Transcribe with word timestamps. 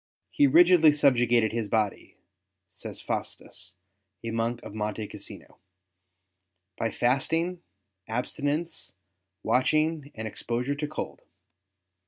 He 0.31 0.47
rigidly 0.47 0.93
subjugated 0.93 1.51
his 1.51 1.69
body," 1.69 2.17
says 2.69 2.99
Faustus, 2.99 3.75
a 4.23 4.31
monk 4.31 4.63
of 4.63 4.73
Monte 4.73 5.05
Cassino,'' 5.05 5.59
by 6.79 6.89
fasting, 6.89 7.61
abstinence, 8.07 8.93
watching, 9.43 10.11
and 10.15 10.27
exposure 10.27 10.73
to 10.73 10.87
cold. 10.87 11.21